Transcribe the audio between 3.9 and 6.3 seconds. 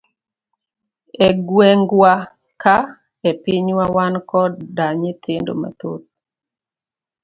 wan koda nyithindo mathoth.